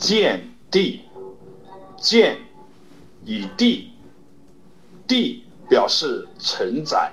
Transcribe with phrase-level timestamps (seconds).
[0.00, 1.02] 见地，
[1.98, 2.38] 见
[3.22, 3.92] 以地，
[5.06, 7.12] 地表示承载，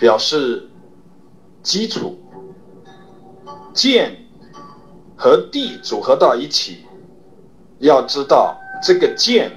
[0.00, 0.66] 表示
[1.62, 2.18] 基础。
[3.74, 4.16] 见
[5.16, 6.78] 和地组合到一起，
[7.78, 9.52] 要知道这个见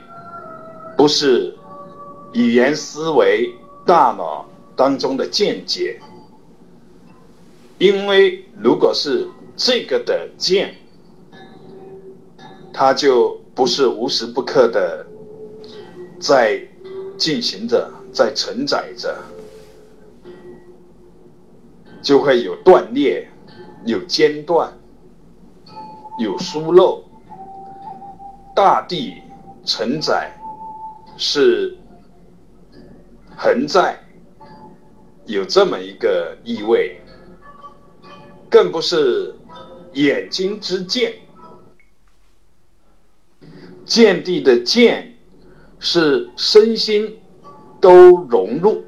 [0.97, 1.57] 不是
[2.33, 3.49] 语言思维
[3.85, 4.45] 大脑
[4.75, 6.01] 当中的见解，
[7.77, 10.75] 因为如果是这个的见，
[12.81, 15.05] 它就不是无时不刻的
[16.19, 16.59] 在
[17.15, 19.15] 进行着，在承载着，
[22.01, 23.29] 就会有断裂。
[23.85, 24.73] 有间断，
[26.17, 27.03] 有疏漏，
[28.55, 29.13] 大地
[29.63, 30.35] 承载
[31.17, 31.77] 是
[33.37, 33.95] 横在，
[35.25, 36.99] 有这么一个意味，
[38.49, 39.35] 更不是
[39.93, 41.13] 眼睛之见。
[43.91, 45.17] 见地的见
[45.77, 47.19] 是身心
[47.81, 48.85] 都融入，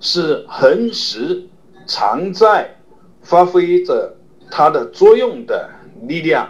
[0.00, 1.48] 是恒时
[1.86, 2.74] 常在。
[3.22, 4.16] 发挥着
[4.50, 5.70] 它的作用的
[6.02, 6.48] 力量，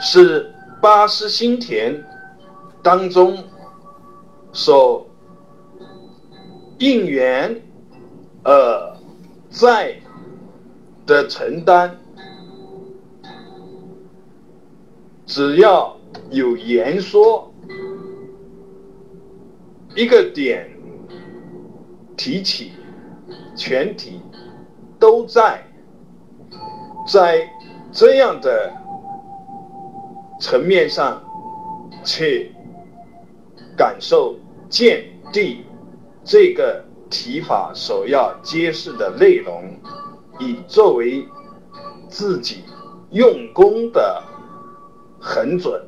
[0.00, 2.02] 是八识心田
[2.82, 3.44] 当中
[4.50, 5.06] 所
[6.78, 7.60] 应缘
[8.42, 8.96] 而
[9.50, 10.00] 在
[11.04, 11.98] 的承担。
[15.26, 15.97] 只要
[16.30, 17.52] 有言说
[19.94, 20.70] 一个点
[22.16, 22.72] 提起，
[23.56, 24.20] 全体。
[25.00, 25.64] 都在
[27.06, 27.48] 在
[27.92, 28.72] 这样的
[30.40, 31.22] 层面上
[32.02, 32.52] 去
[33.76, 34.34] 感受
[34.68, 35.64] 见地
[36.24, 39.72] 这个提法所要揭示的内容，
[40.40, 41.24] 以作为
[42.08, 42.64] 自己
[43.10, 44.20] 用功的
[45.20, 45.87] 很准。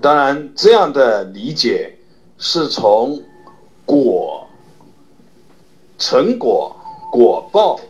[0.00, 1.96] 当然，这样的理解
[2.38, 3.22] 是从
[3.84, 4.46] 果
[5.98, 6.76] 成果。
[7.12, 7.80] 果报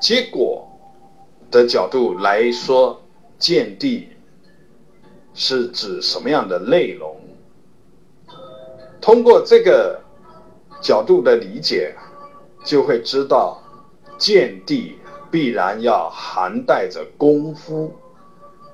[0.00, 0.66] 结果
[1.50, 2.98] 的角度来说，
[3.38, 4.08] 见地
[5.34, 7.14] 是指什么样的内容？
[8.98, 10.00] 通过这个
[10.80, 11.94] 角度的理解，
[12.64, 13.62] 就会知道
[14.16, 14.98] 见地
[15.30, 17.92] 必然要含带着功夫。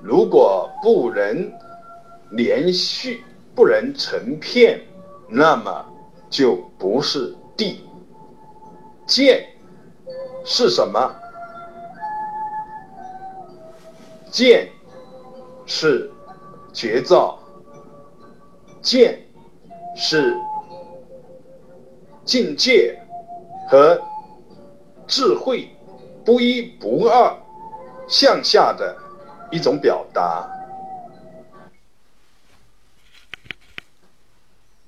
[0.01, 1.51] 如果不能
[2.35, 3.23] 连续，
[3.55, 4.81] 不能成片，
[5.29, 5.85] 那么
[6.29, 7.81] 就不是地。
[9.05, 9.47] 剑
[10.43, 11.15] 是什么？
[14.29, 14.67] 剑
[15.65, 16.11] 是
[16.73, 17.39] 绝造，
[18.81, 19.17] 建
[19.95, 20.35] 是
[22.25, 22.99] 境界
[23.69, 23.97] 和
[25.07, 25.69] 智慧
[26.25, 27.33] 不一不二
[28.07, 28.97] 向下的
[29.51, 30.49] 一种表达。